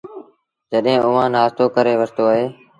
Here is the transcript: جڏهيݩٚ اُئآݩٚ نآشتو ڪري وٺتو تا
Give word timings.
جڏهيݩٚ 0.71 1.03
اُئآݩٚ 1.05 1.31
نآشتو 1.33 1.63
ڪري 1.75 1.93
وٺتو 1.99 2.25
تا 2.33 2.43